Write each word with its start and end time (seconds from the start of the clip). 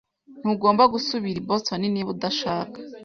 Ntugomba 0.41 0.83
gusubira 0.93 1.37
i 1.39 1.45
Boston 1.49 1.81
niba 1.93 2.09
udashaka. 2.15 2.77